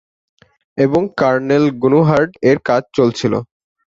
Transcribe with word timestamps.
এবং 0.77 1.01
kernel 1.19 1.65
GNU 1.81 1.99
Hurd 2.09 2.31
এর 2.49 2.57
কাজ 2.65 2.83
চলছিল। 2.97 3.33